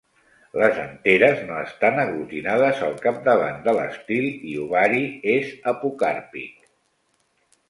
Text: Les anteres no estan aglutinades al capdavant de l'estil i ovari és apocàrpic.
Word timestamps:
Les 0.59 0.77
anteres 0.83 1.43
no 1.49 1.59
estan 1.65 2.01
aglutinades 2.03 2.81
al 2.87 2.97
capdavant 3.03 3.61
de 3.69 3.77
l'estil 3.81 4.27
i 4.53 4.57
ovari 4.63 5.03
és 5.35 5.53
apocàrpic. 5.75 6.59